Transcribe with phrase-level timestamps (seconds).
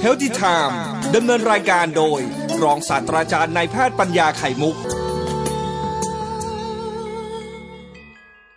[0.00, 0.80] เฮลติไทม์
[1.14, 2.20] ดำเนินรายการโดย
[2.62, 4.76] รองศาสตราจารย์นายแพทย์ปัญญาไข่มุก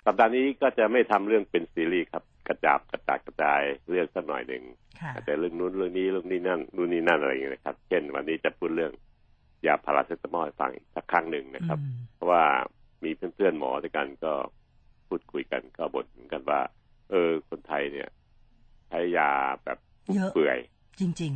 [0.06, 4.64] สัปดาห์นี้ก็จะไม่ทำเรื่องเป็นซีรีส์ครับ กระจับกระจายกระจายเรื่องสักหน่อยหนึ่ง
[5.00, 8.92] ค่ะอาจจะเรื่องนู้นเรื่องนี้เรื่องนี้นั่นนู่นนี่นั่นอะไรอย่างเงี้ยนะครับ เช่นวันนี้จะพูดเรื่อง
[9.66, 12.44] ยาพาราเซตามอลให้ฟังอีกสักครั้งหนึ่งนะครับอืมเพราะว่า
[13.04, 14.34] มีเพื่อนๆหมอด้วยกันก็
[15.08, 16.60] พูดคุยกันก็บ่นเหมือนกันว่า
[17.12, 19.30] เออคนไทยเนี่ยใช้ยา
[19.66, 19.78] แบบ
[20.16, 20.58] เยอะเปื่อย
[21.00, 21.34] จริง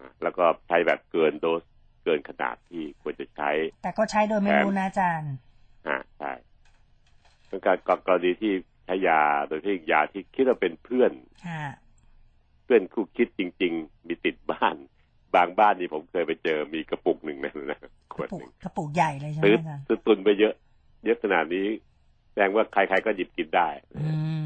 [0.00, 1.62] นะแล้วก็ใช้แบบเกินโดส
[2.04, 5.34] เกินขนาดที่ควรจะใช้ๆแต่ก็ใช้โดยไม่รู้นะอาจารย์
[5.88, 6.32] อ่าใช่
[7.48, 8.52] เป็นการกรณีที่
[8.84, 11.12] ใช้ยาโดยที่ยาที่คิดว่าเป็นเพื่อน
[11.46, 11.62] ค่ะ
[12.64, 14.76] เพื่อนคู่คิดจริง ๆ มีติดบ้าน
[15.34, 17.78] บางบ้านนี่ผมเคยไปเจอมีกระปุกหนึ่งนะนะ
[18.12, 20.54] ขกวระดปุหกนึ่งกระปุกใหญ่เลยใช่ไหมซื้ออาจารย์ซื้อตุนไปเยอะ
[21.04, 21.66] เยอะขนาดนี้
[22.30, 24.41] แสดงว่าใครๆก็หยิบกินได้ อืมปว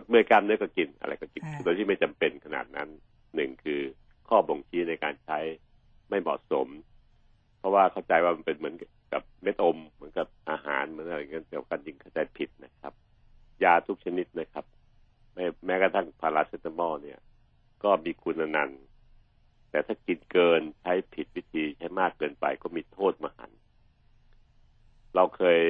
[0.00, 2.88] ดเมื่อยกล้ามเนื้อก็กินอะไรก็กินค่ะโดยที่ไม่จำเป็นขนาดนั้น
[3.34, 3.80] หนึ่งคือ
[4.28, 5.38] ข้อบ่งชี้ในการใช้
[6.08, 6.68] ไม่เหมาะสม
[7.58, 8.76] เพราะว่าเข้าใจว่ามันเป็นเหมือน
[9.12, 12.92] กับเม็ดอม เหมือนกับอาหารเหมือนอะไรอย่างเงี้ยแต่ว่าการยิงเข้าใจผิดนะครับ
[13.64, 14.64] ยาทุกชนิดนะครับ
[15.34, 17.18] แม้แม้กระทั่งพาราเซตามอลเนี่ย
[17.84, 18.82] ก็มีคุณอนันต์
[19.70, 23.58] แต่ถ้ากินเกินใช้ผิดวิธีใช้มากเกินไปก็มีโทษมหันต์
[25.14, 25.60] เราเคย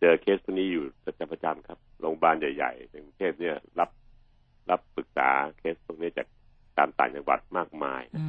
[0.00, 3.90] เจอเคสพวกนี้อยู่ประจำประจำครับ โรงพยาบาลใหญ่ๆในกรุงเทพเนี่ยรับ
[4.70, 6.28] รับปรึกษาเคสพวกนี้จาก
[6.78, 8.26] ตามต่างจังหวัดมากมายอื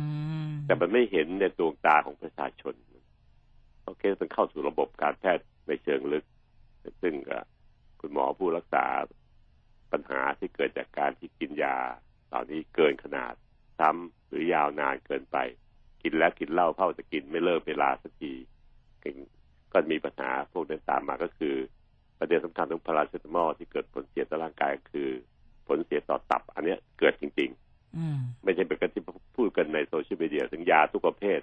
[0.48, 2.73] มแต่มันไม่เห็นในดวงตาของประชาชน
[3.82, 6.26] เพราะเคสมันเข้าสู่ระบบการแพทย์ในเชิงลึก
[7.02, 7.40] ซึ่งก็
[8.00, 8.86] คุณหมอผู้รักษา
[9.92, 11.78] ปัญหาที่เกิดจากการที่กินยา
[12.28, 13.34] เหล่านี้เกินขนาด
[13.80, 15.38] ซ้ำหรือยาวนานเกินไป
[16.04, 18.34] กินแล้วกินเหล้าเข้าจะกินไม่เลิกเวลาสักที
[19.73, 21.56] ก็มีปัญหาพวกนั้นตามมาก็คือ
[22.19, 25.09] ประเด็นสำคัญของพาราเซตามอลที่เกิดผลเสียต่อร่างกายก็คือ
[25.67, 29.03] ผลเสียต่อตับ อันเนี้ยเกิดจริงๆอืมไม่ใช่เป็นการที่
[29.35, 31.39] พูดกันในโซเชียลมีเดียถึงยาทุกประเภท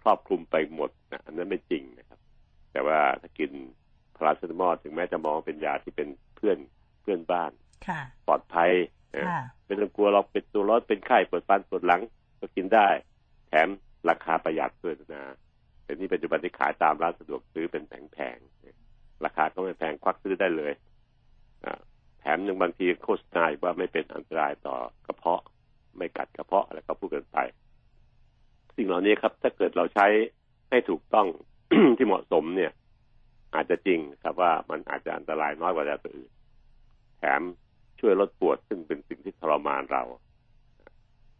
[0.00, 2.18] ครอบคลุมไปหมดนะอันนั้นไม่จริงนะครับ
[2.72, 3.50] แต่ว่าถ้ากิน
[4.16, 6.58] พาราเซตามอลถึงแม้จะมองเป็นยาที่เป็นเพื่อน
[7.00, 7.50] เพื่อนบ้าน
[7.88, 8.70] ค่ะปลอดภัย
[9.14, 12.00] นะค่ะไม่ต้องกลัวเราเป็นตัวร้อนเป็นไข้ปวดฟันปวดหลัง
[12.40, 12.88] ก็กินได้
[13.48, 13.68] แถม
[14.08, 15.22] ราคาประหยัดด้วยนะ
[15.84, 18.59] แต่นี่ปัจจุบันที่ขายตามร้านสะดวกซื้อเป็นแผงๆ
[19.24, 20.72] ราคาก็ไม่แพงควักซื้อได้เลย
[22.20, 24.76] แถมยังบางทีโฆษณาอีกว่าไม่เป็นอันตรายต่อ
[25.06, 25.42] กระเพาะ
[25.96, 27.38] ไม่กัดกระเพาะอะไรก็พูดกันไป
[28.76, 30.06] สิ่งเหล่านี้ครับ ถ้าเกิดเราใช้
[30.70, 31.26] ให้ถูกต้อง
[31.96, 32.72] ที่เหมาะสมเนี่ย
[33.54, 36.30] อาจจะจริงครับว่ามันอาจจะอันตรายน้อยกว่ายาตัวอื่น
[37.18, 37.42] แถม
[38.00, 40.02] ช่วยลดปวดซึ่งเป็นสิ่งที่ทรมานเรา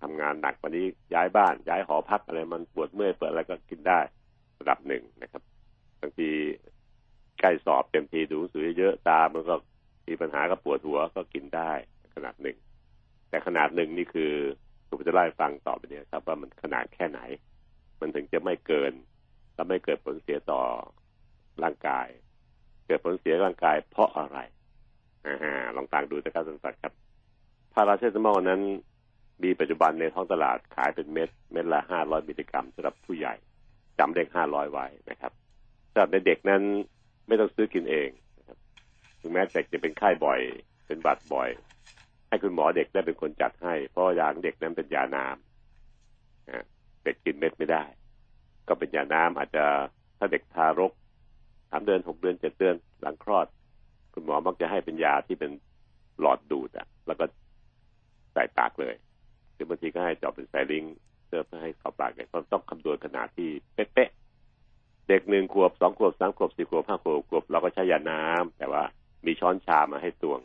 [0.02, 4.00] ทำงานหนักวันนี้ย้ายบ้านย้ายหอพักอะไรมันปวดเมื่อยเปิดอะไรก็กินได้
[4.60, 5.42] ระดับหนึ่งนะครับ
[6.00, 6.28] บางที
[7.40, 9.54] ใกล้สอบเต็มทีดูหนังสือเยอะตามันก็
[10.08, 11.72] มีปัญหาก็ปวดหัวก็กินได้
[12.14, 12.56] ขนาดหนึ่ง
[13.30, 14.32] แต่ขนาดหนึ่งนี่คือ
[14.88, 17.20] ผมจะเล่าฟังต่อไปเนี่ยครับ ว่ามันขนาดแค่ไหน
[18.00, 18.92] มันถึงจะไม่เกิน
[19.54, 20.62] และไม่เกิดผลเสียต่อ
[21.62, 22.06] ร่างกาย
[22.86, 24.38] เกิดผลเสียร่างกายเพราะอะไร
[25.26, 26.92] อ่าลองฟังดูนะครับท่านผู้ฟังครับ
[27.74, 28.60] พาราเซตามอลนั้น
[29.42, 33.34] มีปัจจุบันในท้องตลาดขายเป็นเม็ดเม็ดละห้าร้อยมิลลิกรัมสำหรับผู้ใหญ่
[33.98, 35.32] จำเลขห้าร้อยไว้นะครับ
[35.90, 36.62] สำหรับในเด็กนั้น
[37.26, 38.08] ไม่ต้องซื้อกินเอง
[38.38, 38.58] นะครับ
[39.20, 40.40] ถึงแม้เด็กจะเป็นไข้บ่อย
[40.86, 41.50] เป็นบาดบ่อย
[42.28, 47.84] ให้คุณหมอเด็กได้เป็นคนจัดให้ เพราะยาของเด็กนั้นเป็นยาน้ำเด็กกินเม็ดไม่ได้
[48.68, 49.64] ก็เป็นยาน้ำอาจจะ
[50.18, 50.92] ถ้าเด็กทารก
[51.70, 53.46] สามเดือนหกเดือนเจ็ดเดือนหลังคลอด
[54.14, 55.50] คุณหมอมักจะให้เป็นยาที่เป็น
[56.20, 57.24] หลอดดูดอะแล้วก็
[58.32, 58.94] ใส่ปากเลย
[59.54, 60.84] หรือบางทีก็ให้เจาะเป็นสายลิง
[61.26, 64.10] เพื่อให้เข้าปากเนี่ยก็ต้องคำนวณขนาดที่เป๊ะ
[65.10, 68.82] เด็กหนึ่งขวบสองขวบสามขวบสี่ขวบห้าขวบขวบเราก็ใช้ยาน้ำแต่ว่า
[69.26, 70.40] มีช้อนชามาให้ตวง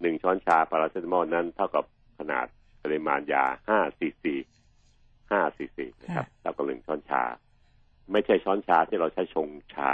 [0.00, 1.84] หนึ่งช้อนชาพาราเซตามอลนั้นเท่ากับ
[2.18, 2.46] ขนาด
[2.82, 4.34] ปริมาณยาห้าซีซี
[5.30, 7.22] ห้าซีซีนะครับเท่ากับหนึ่งช้อนชา
[8.12, 9.92] ไม่ใช่ช้อนชาที่เราใช้ชงชา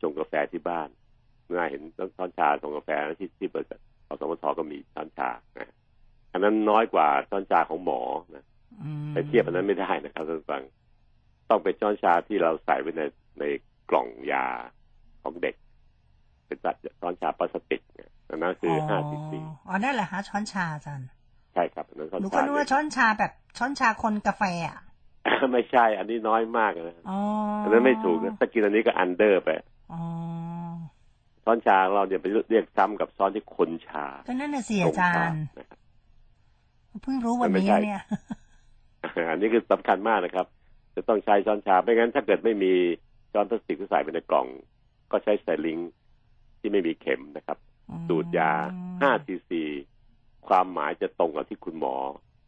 [0.00, 0.88] ชงกาแฟที่บ้าน
[1.46, 1.82] เมื่อเห็น
[2.16, 5.74] ช้อนชาชงกาแฟที่ที่บริษัทอสมทก็มีช้อนชานะ
[6.32, 8.00] อันนั้นน้อยกว่าช้อนชาของหมอ
[8.34, 8.44] นะ
[8.82, 10.62] อืมไปเทียบอันนั้นไม่ได้นะครับท่านผู้ฟัง
[11.50, 13.02] ต้องเป็นช้อนชาที่เราใส่ไว้ใน
[13.40, 13.44] ใน
[13.90, 14.46] กล่องยา
[15.22, 15.54] ของเด็ก
[16.46, 16.58] เป็น
[17.00, 19.38] ช้อนชาพลาสติกเนี่ยอันนั้นคือห้าซีซี
[19.68, 21.08] อ๋อนั่นแหละฮะช้อนชาอาจารย์
[21.54, 24.80] ใช่ครับอันนั้นช้อนหนูชาก็นึกว่าช้อนชาแบบช้อนชาคนกาแฟอะ
[25.52, 27.18] ไม่ใช่ อันนี้น้อยมากนะอ๋อ
[27.62, 29.48] อัอันนั้นไม่ถูกนะถ้ากินอันนี้ก็อันเดอร์ไป
[29.92, 30.00] อ๋อ
[31.44, 35.78] ช้อนชาของเราเนี่ยไปเรียกซ้ำกับช้อนที่คนชา ก็นั่นน่ะสิอาจารย์นะครับ
[37.02, 38.02] เพิ่งรู้วันมันไม่นี้ใช่เนี่ย
[39.30, 40.46] อันนี้คือสำคัญมากนะครับ
[40.94, 42.72] จะต้องใช้ช้อนชาไม่งั้นถ้าเกิดไม่มี
[43.32, 44.46] ช้อนพลาสติกที่ใส่ไปในกล่อง
[45.10, 45.90] ก็ใช้ syringe
[46.60, 47.58] ที่ไม่มีเข็มนะครับ
[48.10, 48.52] ดูดยา
[48.90, 49.62] 5 ซีซี
[50.48, 51.94] ความหมายจะตรงกับที่คุณหมอ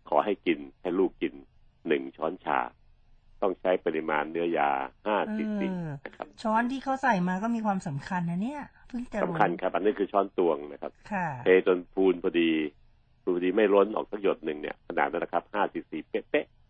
[0.09, 1.35] ขอให้กินให้ลูกกิน
[1.89, 2.61] หนึ่งช้อนชา
[3.43, 4.71] ต้องใช้ปริมาณเนื้อยา
[5.07, 5.75] ห้าเอซีซีอ
[6.05, 12.51] นะครับ ช้อนที่เขาใส่มาก็มีความสำคัญนะเนี่ย เพิ่งจะรู้สำคัญครับ อันนี้คือช้อนตวงนะครับค่ะเทจนพูนพอดี
[13.23, 16.62] พูนพอดีไม่ล้นออกสักหยดหนึ่งเนี่ยขนาดนั้นนะครับห้าซีซีเป๊ะๆ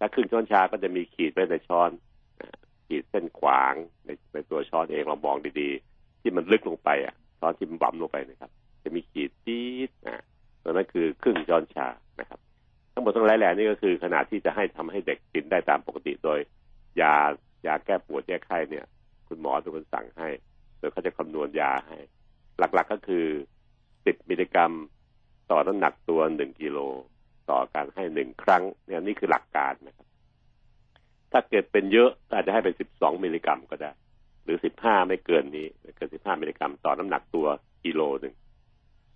[0.00, 1.90] ถ้าครึ่งช้อนชาก็จะมีขีดไว้ในช้อน
[2.86, 3.74] ขีดเส้นขวาง
[4.04, 8.50] ในในตัวช้อนเองเรามองดีๆ ที่มันลึกลงไปอะช้อนที่มันบั่มลงไปนะครับ
[8.84, 10.22] จะมีขีดจี๊ดนะ
[10.62, 11.88] ตัวนั้นคือครึ่งช้อนชา
[12.20, 12.40] นะครับ
[12.92, 16.38] ทั้งหมดทั้งหลายแหล่นี่ก็คือขนาดที่จะให้ทำให้เด็กกินได้ตามปกติโดย
[17.00, 17.14] ยา
[17.66, 18.86] ยาแก้ปวดแก้ไข้เนี่ย
[19.28, 20.28] คุณหมอเป็นคนสั่งให้
[20.78, 21.98] โดยเขาจะคำนวณยาให้
[22.58, 23.26] หลักๆก็คือ
[23.76, 24.72] 10 มิลลิกรัม
[25.50, 26.78] ต่อน้ำหนักตัว 1 กิโล
[27.50, 30.06] ต่อการให้หนึ่งครั้งเนี่ยนี่คือหลักการนะครับ
[31.32, 33.90] ถ้าเกิดเป็นเยอะอาจจะให้เป็น12มิลลิกรัมก็ได้
[34.44, 37.46] หรือ15ไม่เกินนี้ไม่เกิน15มิลลิกรัมต่อน้ำหนักตัว
[37.84, 38.34] กิโลหนึ่ง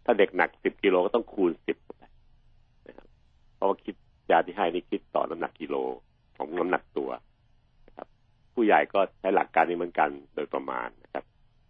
[0.04, 2.02] ถ้าเด็กหนัก10กิโลก็ต้องคูณ10เข้าไป
[2.88, 3.08] นะครับ
[3.56, 3.94] เพราะว่าคิด
[4.30, 5.76] ยาที่ให้นี่คิดต่อน้ำหนักกิโล
[6.36, 7.10] ของน้ำหนักตัว
[7.86, 8.06] นะครับ
[8.54, 11.24] ผู้ใหญ่ก็ใช้หลักการนี้เหมือนกันโดยประมาณนะครับ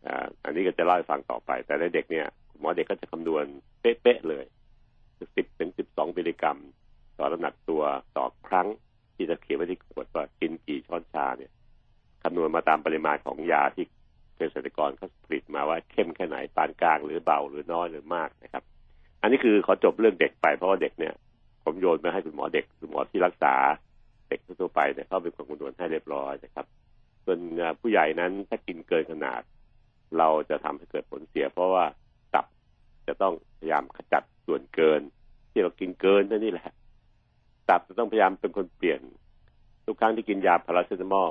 [0.06, 3.44] อ่าอันนี้ก็จะเล่าให้ฟังต่อไป แต่ในเด็กเนี่ยคุณหมอเด็กก็จะคำนวณ
[3.80, 4.44] เป๊ะๆเลย
[5.36, 6.58] สิบถึงสิบสองมิลลิกรัม
[7.18, 7.82] ต่อน้ำหนักตัว
[8.16, 8.68] ต่อครั้ง
[9.16, 11.52] ที่จะเขียนไว้ที่ขวดว่ากินกี่ช้อนชาเนี่ย
[12.22, 13.86] คำนวณมาตามปริมาณของยาที่
[14.36, 18.62] เกษตรกรเขาผลิตมาว่าเข้มแค่ไหนปานกลางหรือเบาหรือน้อยหรือมากนะครับ
[19.22, 21.14] อันนี้คือขอจบเรื่องเด็กไปเพราะว่าเด็กเนี่ย
[21.64, 23.54] ผมโยนมาให้คุณหมอเด็กคุณหมอที่รักษา
[24.28, 26.66] เด็กทั่วไปเนี่ยเขาเป็นคนคำนวณให้เรียบร้อยนะครับ
[27.24, 27.38] ส่วน
[27.80, 29.42] ผู้ใหญ่นั้นถ้ากินเกินขนาด
[30.18, 31.84] เราจะทำให้เกิดผลเสีย เพราะว่า
[32.34, 32.46] ตับ
[33.06, 35.00] จะต้องพยายามขจัด ส่วนเกิน
[35.50, 36.74] ที่เรากินเกินนั่นนี่แหละ
[37.68, 39.00] ตับจะต้องพยายามเป็นคนเปลี่ยน
[39.86, 41.30] ทุกครั้งที่กินยาพาราเซตามอล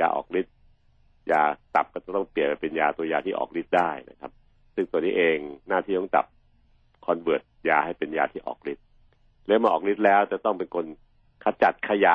[0.00, 0.56] ยาออกฤทธิ์
[1.30, 1.42] ยา
[1.74, 4.32] ตับก็จะต้องเปลี่ยนไปเป็นยาตัวยาที่ออกฤทธิ์ได้นะครับ
[4.74, 5.36] ซึ่งตัวนี้เอง
[5.68, 6.26] หน้าที่ของตับ
[7.06, 8.84] คอนเวิร์ตยาให้เป็นยาที่ออกฤทธิ์
[9.46, 10.86] แล้วมาออกฤทธิ์แล้วจะต้องเป็นคน
[11.44, 12.14] ขจัดขยะ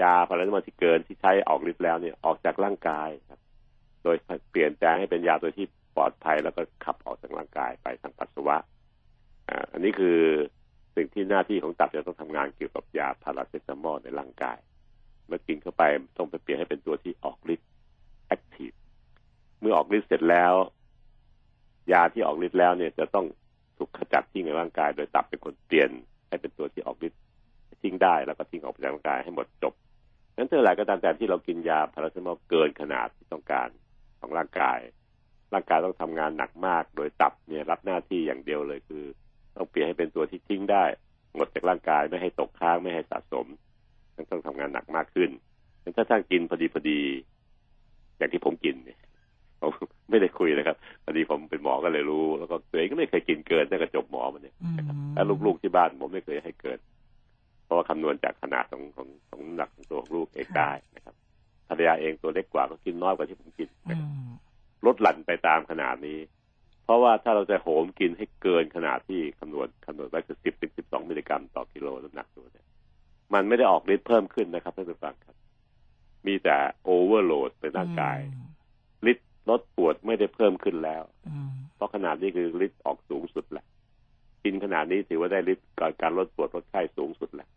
[0.00, 3.40] ยาพาราเซตามอลที่เกินที่ใช้ออกฤทธิ์แล้วเนี่ยออกจากร่างกายครับ
[4.02, 4.16] โดย
[4.50, 5.66] เปลี่ยนแปลงให้เป็นยาตัวที่
[5.96, 8.56] ปลอดภัยแล้วก็ขับออกจากร่างกายไปทางปัสสาวะ
[9.48, 10.18] อ่าอันนี้คือ
[10.96, 14.58] สิ่งที่หน้าที่ของตับจะต้องทำงานเกี่ยวกับยาพาราเซตามอลในร่างกาย
[15.26, 15.82] เมื่อกินเข้าไป
[16.18, 17.68] ต้องไปเปลี่ยนให้เป็นตัวที่ออกฤทธิ์
[18.26, 18.70] active
[19.60, 20.54] เมื่อออกฤทธิ์เสร็จแล้ว
[21.92, 23.26] ยาที่ออกฤทธิ์แล้วเนี่ยจะต้อง
[23.76, 25.90] ถูกขจัดทิ้งในร่างกาย โดยตับเป็นคนเปลี่ยน
[26.28, 27.20] ให้เป็นตัวที่ออกฤทธิ์
[27.82, 29.74] ทิ้งได้แล้วก็ทิ้งออกจากร่างกายให้หมดจบ
[30.36, 33.68] นั้นเท่าไหร่ก็ตามแต่ที่เรากินยาพาราเซตามอลเกินขนาดที่ต้องการ
[34.20, 34.78] ของร่างกาย
[35.52, 39.04] ร่างกายต้องทำงานหนักมาก โดยตับเนี่ยรับหน้าที่อย่างเดียวเลยคือ
[39.56, 40.84] ต้องเปลี่ยนให้เป็นตัวที่ทิ้งได้
[41.36, 43.46] หมดจากร่างกายไม่ให้ตกค้างไม่ให้สะสม
[44.30, 45.30] ต้องทำงานหนักมากขึ้น
[45.82, 46.98] งั้นถ้าท่านกินพอดีพอดี
[48.16, 48.98] อย่างที่ผมกินเนี่ย
[49.60, 49.70] ผม
[50.10, 54.74] ไม่ได้คุยนะครับพอดีผมเป็นหมอก็เลยรู้ แล้วก็ตัวเองก็ไม่เคยกินเกินตั้งแต่จบหมอมาเนี่ยอืม
[55.14, 56.78] แล้วลูกๆที่บ้านผมไม่เคยให้เกิน
[57.64, 61.14] เพราะว่าคำนวณจากขนาดของของของน้ำหนักของตัวของลูกเองได้นะครับ
[61.68, 64.30] ภรรยาเองตัวเล็กกว่าก็กินน้อยกว่าที่ผมกินอืนะครับม
[64.86, 66.18] ลดหลั่นไปตามขนาดนี้
[66.86, 72.66] เพราะว่าถ้าเราจะโหมกินให้เกินขนาดที่คำนวณคำนวณไว้คือสิบถึงสิบสองมิลลิกรัมต่อกิโลน้ำหนักตัวเนี่ย
[73.34, 75.36] มันไม่ได้ออกฤทธิ์เพิ่มขึ้นนะครับท่านผู้ฟังครับ
[76.26, 78.18] มีแต่โอเวอร์โหลดในร่างกาย
[79.10, 83.64] ฤทธิ์ลดปวดไม่ได้เพิ่มขึ้นแล้วอืมเพราะขนาดนี้คือฤทธิ์ออกสูงสุดแหละ
[84.44, 87.48] กินขนาดนี้ถือว่าได้ฤทธิ์การการลดปวดลดไข้สูงสุดแหละ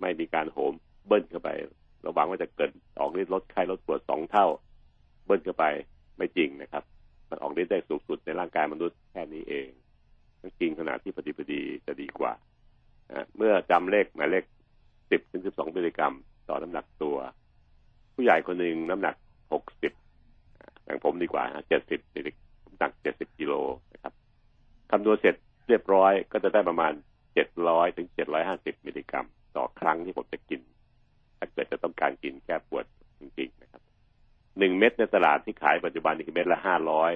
[0.00, 0.72] ไม่มีการโหม
[1.06, 1.50] เบิ้ลเข้าไป
[2.00, 2.70] เราหวังว่าจะเกิด
[3.00, 4.46] ออกฤทธิ์ลดไข้ลดปวดสองเท่า
[5.24, 5.64] เบิ้ลเข้าไป
[6.16, 6.84] ไม่จริงนะครับ
[7.34, 9.68] มันออกฤทธิ์ได้สูงสุดในร่างกายมนุษย์แค่นี้เอง
[10.40, 12.32] ต้องกินขนาดที่พอดีพอดีจะดีกว่า
[13.36, 14.44] เมื่อจำเลขหมายเลข
[15.10, 16.14] สิบถึงสิบสองมิลลิกรัม
[16.48, 17.16] ต่อน้ำหนักตัว
[18.14, 19.14] ผู้ใหญ่คนหนึ่งน้ำหนัก
[19.52, 19.92] หกสิบ
[20.84, 22.30] อย่างผมดีกว่าเจ็ดสิบมิลลิ
[22.64, 23.52] ผมหนักเจ็ดสิบกิโล
[23.92, 24.12] นะครับ
[24.90, 25.34] คำนวณเสร็จ
[25.68, 26.92] เรียบร้อยก็จะได้ประมาณ
[27.34, 29.26] เจ็ดร้อยถึงเจ็ดร้อยห้าสิบมิลลิกรัม
[29.56, 30.60] ต่อครั้งที่ผมจะกิน
[31.38, 32.84] ถ้าเกิดจะต้องการกินแก้ปวด
[33.18, 33.82] จริงๆนะครับ
[34.58, 37.12] หนึ่งเม็ดในตลาดที่ขายปัจจุบันคือเม็ดละห้าร้อย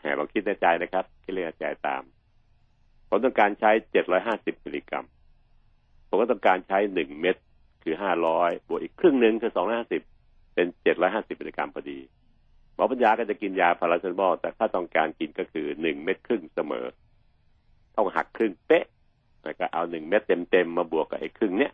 [0.00, 2.02] แหมลองคิดในใจนะครับคิดเลขในใจตาม
[3.08, 5.06] ผมต้องการใช้เจ็ดร้อยห้าสิบมิลลิกรัม
[6.08, 7.36] ผมก็ต้องการใช้หนึ่งเม็ด
[7.82, 10.02] คือห้าร้อยบวกอีกครึ่งหนึ่งคือสองร้อยห้าสิบ
[10.54, 11.98] เป็นเจ็ดร้อยห้าสิบมิลลิกรัมพอดี
[12.74, 16.86] หมอปัญญาก็จะกินยาพาราเซตามอลแต่ถ้าต้องการกินก็คือหนึ่งเม็ดครึ่งเสมอ
[17.96, 18.86] ต้องหักครึ่งเป๊ะ
[19.44, 21.72] แล้วก็เอาหนึ่งเม็ดเต็มๆมาบวกกับไอ้ครึ่งเนี้ย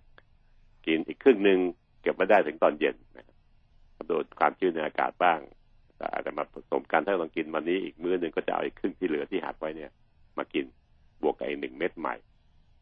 [0.87, 1.59] กินอีกครึ่งหนึ่ง
[2.03, 2.95] เก็บไว้ได้ถึงตอนเย็น
[4.09, 5.39] โดนความชื้นในอากาศบ้าง
[6.13, 9.91] อาจจะมาผสมกันถ้าต้องกินวันนี้อีกมื้อหนึ่งก็จะเอาอีกครึ่งที่เหลือที่หักไว้เนี่ย
[10.39, 10.65] มากิน
[11.23, 12.15] บวกกับไอ้หนึ่งเม็ดใหม่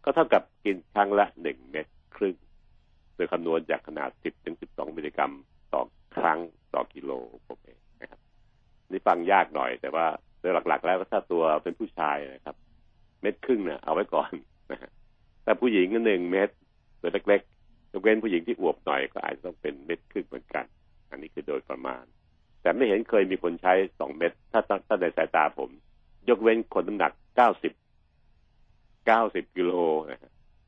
[0.04, 2.34] ก็เท่ากับกินครั้งละหนึ่งเม็ดครึ่ง
[3.16, 5.32] โดยคำนวณจากขนาด10ถึง12มิลลิกรัม
[5.72, 5.82] ต่อ
[6.16, 6.38] ครั้ง
[6.74, 7.10] ต่อกิโล
[7.46, 8.20] ผมเองนะครับ
[8.90, 10.06] นี่ฟังยากหน่อย แต่ว่า
[10.40, 12.56] โดยหลัก ๆ แล้วถ้าตัวเป็นผู้ชายนะครับ
[13.20, 14.30] เม็ดครึ่งเนี่ยเอาไว้ก่อน
[14.72, 14.90] นะฮะ
[15.44, 16.48] แต่ผู้หญิงก็หนึ่งเม็ด
[17.00, 20.64] ตัวเล็กๆยกเว้นผู้หญิงที่อวบหน่อยก็อาจจะต้องเป็นเม็ดครึ่งเหมือนกัน
[21.10, 22.04] อันนี้คือโดยประมาณ
[22.62, 25.70] แต่ไม่เห็นเคยมีคนใช้สองเม็ดถ้าถ้าในสายตาผม
[26.28, 27.72] ยกเว้นคนน้ำหนักเก้าสิบ
[29.06, 29.72] เก้าสิบกิโล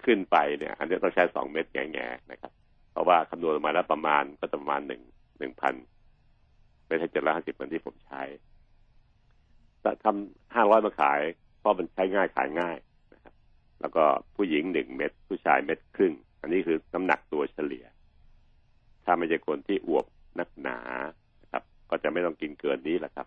[0.05, 2.53] ขึ้นไปเนี่ย อันนี้ต้องใช้สองเม็ดแง่ๆนะครับ
[2.93, 5.03] เพราะว่าคำนวณออกมาแล้วประมาณก็ประมาณหนึ่ง
[5.39, 5.75] หนึ่งพัน
[6.87, 8.23] ไม่ใช่เจ็ดร้อยห้าสิบเหมือนที่ผมใช้
[9.83, 11.21] แต่ทำห้าร้อยมาขาย
[11.59, 12.77] เพราะมันใช้ง่ายขายง่าย
[13.15, 13.35] นะครับ
[13.81, 14.05] แล้วก็
[14.37, 17.85] ผู้หญิงหนึ่งเม็ดผู้ชายเม็ดครึ่ง อันนี้คือน้ำหนักตัวเฉลี่ย
[19.05, 20.07] ถ้าไม่ใช่คนที่อวบ
[20.41, 20.79] นักหนา
[21.43, 23.27] นะครับ ก็จะไม่ต้องกินเกินนี้แหละครับ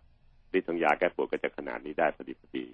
[0.57, 2.65] ฤทธิ์ของยาแก้ปวดก็จะขนาดนี้ได้พอดีพอดี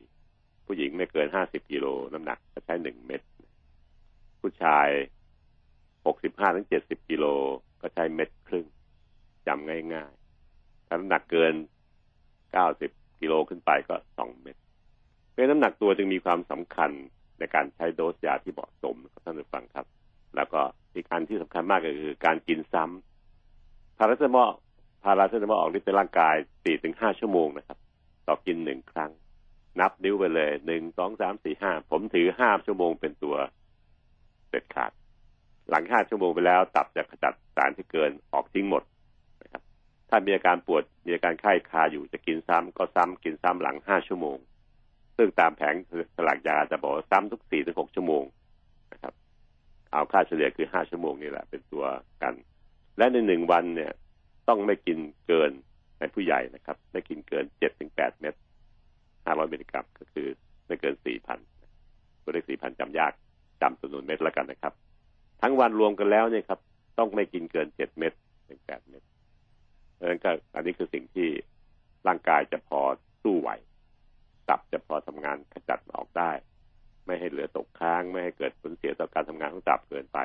[0.65, 3.21] ผู้หญิงไม่เกินห้าสิบกิโลน้ำหนักก็ใช้หนึ่งเม็ด
[4.41, 4.87] ผู้ชาย
[6.05, 7.25] หกสิบห้าถึงเจ็ดสิบกิโล
[7.81, 8.65] ก็ใช้เม็ดครึ่ง
[9.47, 11.53] จำง่ายๆถ้าน้ำหนักเกิน
[12.51, 12.91] เก้าสิบ
[13.21, 14.55] กิโลขึ้นไปก็สองเม็ด
[15.31, 16.91] เพราะน้ำหนักตัวจึงมีความสำคัญ
[17.39, 19.85] ในการใช้โดสยาที่เหมาะสมครับท่านผู้ฟังครับ
[20.35, 20.61] แล้วก็
[20.95, 23.16] อีกอันที่สำคัญมากก็คือการกินซ้ำ
[23.97, 24.49] พาราเซตามอล
[25.03, 27.77] พาราเซตามอลออกฤทธิ์ในร่างกายสี่ถึงห้าชั่วโมงนะครับ
[28.27, 29.11] ต่อกินหนึ่งครั้ง
[29.79, 33.35] นับนิ้วไปเลยหนึ่งสองสามสี่ห้าผมถือห้าชั่วโมงเป็นตัว
[34.49, 34.91] เด็ดขาด
[35.69, 38.83] หลังห้าชั่วโมงไปแล้วตับจะขจัดสารที่เกินออกทิ้งหมด
[39.41, 39.61] นะครับ
[40.09, 44.37] ถ้ามีอาการปวดมีอาการไข้คาอยู่จะกินซ้ำก็ซ้ำกินซ้ำหลังห้าชั่วโมง
[45.17, 45.75] ซึ่งตามแผง
[46.15, 48.23] สลากยาจะบอกซ้ำทุกสี่ถึงหกชั่วโมง
[48.93, 49.13] นะครับ
[49.91, 51.85] เอาค่าเฉลี่ยคือห้าชั่วโมงนี่แหละ เป็นตัว
[52.23, 52.33] กัน
[52.97, 53.91] และในหนึ่งวันเนี่ย
[54.47, 55.51] ต้องไม่กินเกิน
[55.99, 58.33] ในผู้ใหญ่นะครับ ไม่กินเกินเจ็ดถึงแปดเม็ด
[59.25, 60.27] ห้าร้อยมิลลิกรัมก็คือ
[60.67, 61.39] ไม่เกินสี่พัน
[62.23, 63.13] ตัวเลขสี่พันจำยาก
[63.61, 64.73] จำจำนวนเม็ดแล้วกันนะครับ
[65.41, 66.59] ทั้งวันรวมกันแล้วเนี่ยครับ
[66.97, 68.13] ต้องไม่กินเกินเจ็ดเม็ด
[68.47, 69.03] ถึงแปดเม็ด
[69.93, 71.29] เพราะฉะนั้นก็อันนี้คือสิ่งที่
[72.07, 72.81] ร่างกายจะพอ
[73.23, 73.49] สู้ไหว
[74.49, 76.31] ตับจะพอทำงานขจัดออกได้
[77.05, 80.19] ไม่ให้เหลือตกค้าง ไม่ให้เกิดผลเสียต่อการทำงานของตับเกินไป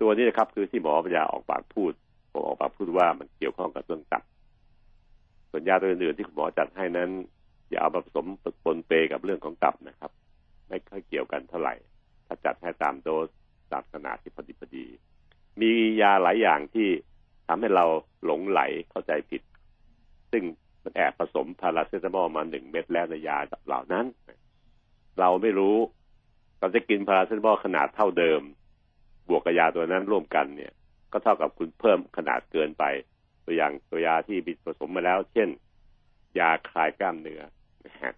[0.00, 1.92] ตัวนี้นะครับ คือที่หมอปัญญาออกปากพูด
[2.32, 4.22] ผมออกปากพูดว่ามันเกี่ยวข้องกับเรื่องตับ
[5.50, 7.10] ส่วนยาตัวอื่นๆที่คุณหมอจัดให้นั้น
[7.70, 8.26] อย่าเอามาผสม
[8.64, 10.10] ปนเปกับเรื่องของตับนะครับ
[10.68, 11.74] ไม่ค่อยเกี่ยวกันเท่าไหร่
[12.26, 13.28] ถ้าจัดให้ตามโดส
[13.72, 14.86] ตามขนาดที่พอดีพอดี
[15.60, 16.88] มียาหลายอย่างที่
[17.48, 17.84] ทำให้เรา
[18.24, 19.42] หลงไหลเข้าใจผิด
[20.32, 20.44] ซึ่ง
[20.82, 23.36] มันแอบผสมพาราเซตามอลมาหนึ่งเม็ดแล้วในยา
[23.66, 24.06] เหล่านั้น
[25.18, 25.76] เราไม่รู้
[26.60, 28.40] เราจะกินพาราเซตามอลขนาดเท่าเดิม
[29.28, 30.72] บวกกับยาตัวนั้นร่วมกันเนี่ย
[31.12, 32.84] ก็เท่ากับคุณเพิ่มขนาดเกินไป
[33.44, 35.48] ตัวอย่างตัวยาที่ผสมมาแล้ว เช่น
[36.38, 37.42] ยาคลายกล้ามเนื้อ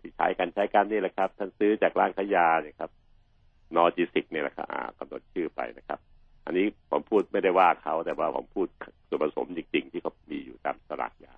[0.01, 2.91] ที่ใช้กันใช้กันนี่แหละครับ ท่านซื้อจากร้านขายยาเนี่ยครับ
[3.77, 5.99] นอจิสิกเนี่ยแหละครับกำหนดชื่อไปนะครับ
[6.47, 8.67] อันนี้ผมพูดไม่ได้ว่าเขาแต่ว่าผมพูด
[9.09, 11.33] ส่วนผสมจริง ๆ ที่เขามีอยู่ตามสลากยา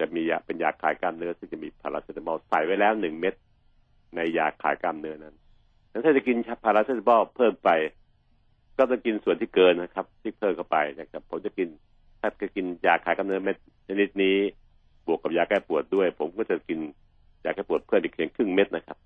[0.00, 3.34] จะมียาเป็นยาคลายกล้ามเนื้อซึ่งจะมีพาราเซตามอลใส่ไว้แล้วหนึ่งเม็ด
[4.16, 5.36] ในยาคลายกล้ามเนื้อนั้น
[6.04, 7.70] ถ้าจะกินพาราเซตามอลเพิ่มไป
[8.76, 11.68] ก็ต้องกินส่วนที่เกินนะครับ ที่เพิ่มเข้าไปนะครับ ผมจะกิน
[12.20, 13.56] ถ้าจะกินยาคลายกล้ามเนื้อเม็ด
[13.88, 14.36] ชนิดนี้
[15.06, 16.78] บวกกับยาแก้ปวดด้วย ผมก็จะกิน
[17.44, 18.98] ยาแก้ปวดเพิ่มอีกเพียงครึ่งเม็ดนะครับ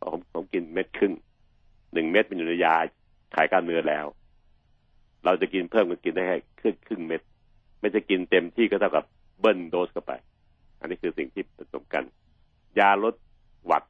[0.00, 1.12] ผมผมกินเม็ดครึ่ง
[1.92, 2.74] หนึ่งเม็ดเป็นอยู่ในยา
[3.34, 4.06] ขายกล้ามเนื้อแล้ว
[5.24, 7.20] เราจะกินเพิ่มก็กินได้แค่ครึ่งครึ่งเม็ด
[7.80, 9.04] ไม่จะกินเต็มที่ก็เท่ากับ
[9.40, 10.12] เบิ้ลโดสเข้าไป
[10.80, 12.04] อันนี้คือสิ่งที่ผสมกัน
[12.78, 13.14] ยาลด
[13.66, 13.82] หวัด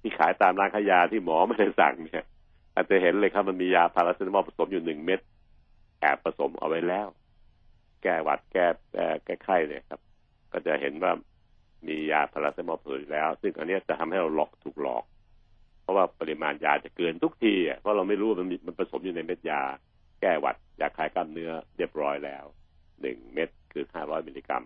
[0.00, 2.24] ที่ขายตามร้านขายยาที่หมอไม่ได้สั่งเนี่ย
[2.78, 5.20] อาจจะเห็นเลยครับมันมียาพาราเซตามอลผสมอยู่หนึ่งเม็ด
[6.00, 7.08] แอบผสมเอาไว้แล้ว
[8.02, 8.66] แก้หวัดแก้
[9.24, 10.00] แก้ไข้เนี่ยครับ
[10.52, 11.12] ก็จะเห็นว่า
[11.86, 15.04] มียาพาราเซตามอลผสมอยู่แล้ว ซึ่งอันนี้จะทำให้เราหลอกถูกหลอก
[15.82, 19.60] เพราะว่าปริมาณยาจะเกินทุกทีเพราะเราไม่รู้ว่ามันมันผสมอยู่ในเม็ดยา
[20.20, 22.44] แก้หวัดยาคลายกล้ามเนื้อเรียบร้อยแล้ว
[23.00, 24.64] หนึ่งเม็ดคือห้าร้อยมิลลิกรัม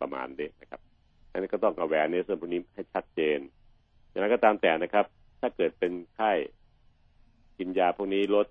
[0.00, 0.80] ประมาณนี้นะครับ
[1.30, 3.38] อันนี้ก็ต้องกระแวนในส่วนพวกนี้ให้ชัดเจน
[4.08, 5.06] อย่างนั้นก็ตามแต่นะครับ
[5.40, 6.32] ถ้าเกิดเป็นไข้
[7.58, 8.46] กินยาพวกนี้ลด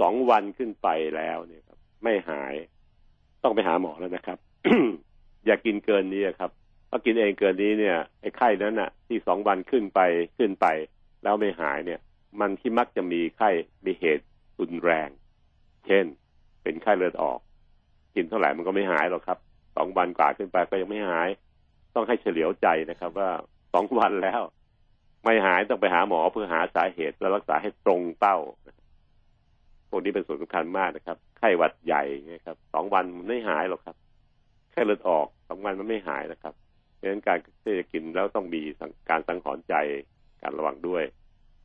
[0.00, 2.54] สองวันขึ้นไปแล้วเนี่ยครับ ไม่หาย
[3.42, 4.38] ต้องไปหาหมอแล้วนะครับ
[5.46, 6.50] อย่ากินเกินนี้ครับ
[6.90, 10.00] ถ้ากินเองเกินนี้เนี่ยไอ้ไข้นั้นน่ะ ที่สองวันขึ้นไป
[10.38, 10.66] ขึ้นไป
[11.22, 12.00] แล้วไม่หายเนี่ย
[12.40, 13.50] มันที่มักจะมีไข้
[13.84, 14.24] มีเหตุ
[14.60, 15.08] รุนแรง
[15.86, 16.04] เช่น
[16.62, 17.38] เป็นไข้เลือดออก
[18.14, 19.38] กินเท่าไหร่มันก็ไม่หายหรอกครับ
[19.76, 21.28] สองวันกว่าขึ้นไปก็ยังไม่หาย
[21.94, 23.30] ต้องให้เฉลียวใจนะครับ ว่า
[23.72, 24.40] สองวันแล้ว
[25.26, 28.36] ไม่หายต้องไปหาหมอเพื่อหาสาเหตุและรักษาให้ตรงเป้า
[29.90, 32.02] พวกนี้เป็นส่วนสำคัญมากนะครับ ไข้หวัดใหญ่
[32.34, 33.96] นะครับสองวันมันไม่หายหรอกครับ
[34.72, 36.54] ไข้เลือดออกสองวันมันไม่หายนะครับ
[36.96, 38.62] เพราะฉะนั้นการที่จะกินแล้วต้องมี
[39.10, 39.74] การสังหรณ์ใจ
[40.42, 41.02] การระวังด้วย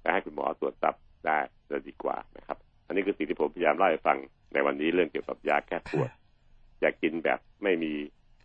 [0.01, 1.37] และให้คุณหมอตรวจตับได้
[1.69, 4.17] จะดีกว่านะครับ อันนี้คือสิ่งที่ผมพยายามเล่าให้ฟัง
[4.53, 6.09] ในวันนี้เรื่องเกี่ยวกับยาแก้ปวด
[6.81, 7.91] อย่ากินแบบไม่มี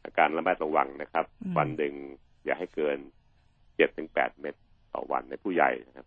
[0.05, 1.25] อาการระมัดระวังนะครับ
[1.59, 1.95] วันหนึ่ง
[2.45, 2.99] อย่าให้เกิน
[3.77, 4.55] เจ็ดถึงแปดเม็ด
[4.95, 6.07] ต่อวันในผู้ใหญ่นะครับ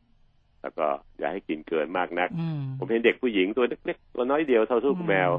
[0.61, 0.85] แล้วก็
[1.19, 5.31] อย่าให้กินเกินมากนักอืมผมเห็นเด็กผู้หญิงตัวเล็กๆตัวน้อยเดียวเท่าสู้แมว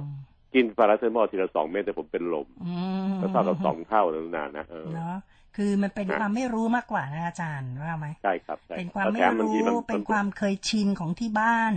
[0.55, 2.75] กินพาราเซตามอลทีละสองเม็ดแต่ผมเป็นลมอื
[3.11, 5.17] มก็เท่ากับสองเท่าแล้วนานนะเออเนาะ
[5.57, 11.75] คือมันเป็นฮะความไม่รู้มากกว่านะอาจารย์ว่าไหมใช่ครับใช่เป็นความไม่แถบงทีรู้เป็นความเคยชินของที่บ้าน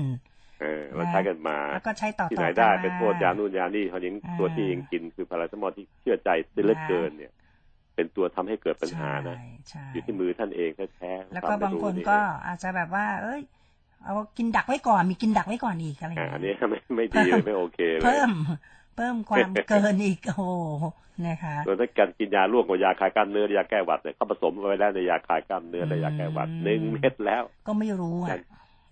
[0.62, 7.32] เออเราใช้กันมาแล้วก็ใช้ต่อที่ต่ไหอนได้กันมาเป็นโทษยานู่นยานี่เขายังอ่าตัวที่ยังกินคือพาราเซตามอลที่เชื่อใจเสียเหลือเกินเนี่ย
[7.96, 13.42] เป็นตัวทำให้เกิดปัญหานะใช่ใช่อยู่ที่มือท่านเองแท้ๆแล้วก็วมไม่บางรู้คนก็อาจจะแบบว่า เอ้ย
[14.04, 18.32] เอากินดักไว้ก่อนมีกินดักไว้ก่อนอีกอะไรอย่างอ่าอันเงี้นี้ยไม่ไม่ดีเลยไม่โอเคเลยเพิ่ม
[18.96, 20.44] เพิ่มความเกินอีกโอ้โห
[21.28, 28.38] นะคะส่วนถ้าการกินยาร่วมกับยาคลายกล้ามเนื้อยาแก้หวัดเนี่ยเขาผสมไว้แล้วในยาคลายกล้ามเนื้อและยาแก้หวัดหนึ่งเม็ดแล้ว ก็ไม่รู้อะ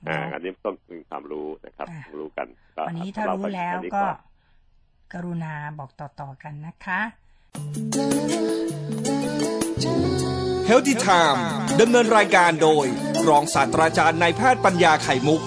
[0.09, 4.15] อ่าเนาะอันนี้ต้องมีความรู้นะครับอะรู้กันก็วันนี้ถ้าเรู้แล้วอันนี้ก็อน
[5.13, 8.40] กรุณาบอกต่อๆกันนะคะ
[10.65, 11.43] เฮลติไทม์
[11.81, 12.85] ดำเนินรายการโดย
[13.27, 15.41] รองศาสตราจารย์นายแพทย์ปัญญาไข่มุก